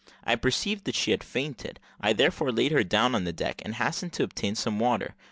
[0.23, 3.75] I perceived that she had fainted; I therefore laid her down on the deck, and
[3.75, 5.13] hastened to obtain some water.